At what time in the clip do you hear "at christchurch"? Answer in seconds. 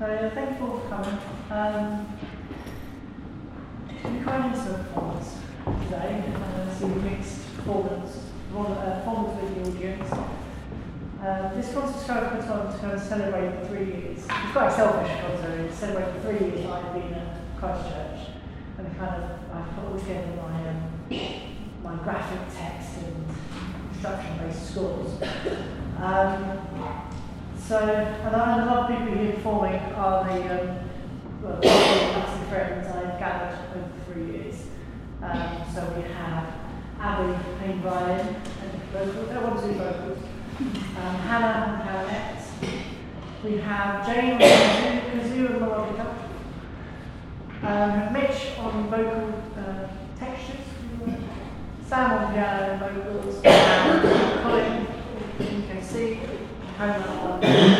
17.12-18.40